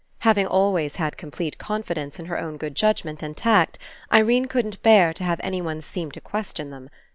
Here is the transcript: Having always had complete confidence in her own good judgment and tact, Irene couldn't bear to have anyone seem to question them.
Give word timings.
Having 0.21 0.47
always 0.47 0.95
had 0.95 1.15
complete 1.15 1.59
confidence 1.59 2.17
in 2.17 2.25
her 2.25 2.39
own 2.39 2.57
good 2.57 2.73
judgment 2.73 3.21
and 3.21 3.37
tact, 3.37 3.77
Irene 4.11 4.45
couldn't 4.47 4.81
bear 4.81 5.13
to 5.13 5.23
have 5.23 5.39
anyone 5.43 5.79
seem 5.79 6.09
to 6.09 6.19
question 6.19 6.71
them. 6.71 6.89